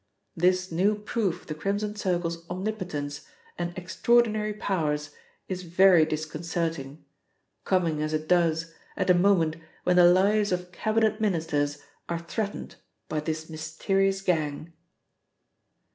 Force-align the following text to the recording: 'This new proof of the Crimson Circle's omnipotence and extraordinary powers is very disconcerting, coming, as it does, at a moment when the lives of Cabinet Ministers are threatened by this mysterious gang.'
'This 0.35 0.71
new 0.71 0.95
proof 0.95 1.41
of 1.41 1.45
the 1.47 1.53
Crimson 1.53 1.95
Circle's 1.95 2.49
omnipotence 2.49 3.27
and 3.59 3.71
extraordinary 3.77 4.55
powers 4.55 5.11
is 5.47 5.61
very 5.61 6.05
disconcerting, 6.07 7.05
coming, 7.65 8.01
as 8.01 8.11
it 8.11 8.27
does, 8.27 8.73
at 8.97 9.11
a 9.11 9.13
moment 9.13 9.57
when 9.83 9.97
the 9.97 10.07
lives 10.11 10.51
of 10.51 10.71
Cabinet 10.71 11.21
Ministers 11.21 11.83
are 12.09 12.17
threatened 12.17 12.77
by 13.09 13.19
this 13.19 13.47
mysterious 13.47 14.21
gang.' 14.23 14.73